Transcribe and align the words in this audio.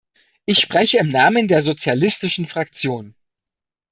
Ich 0.45 0.57
spreche 0.59 0.97
im 0.97 1.09
Namen 1.09 1.47
der 1.47 1.61
sozialistischen 1.61 2.47
Fraktion. 2.47 3.13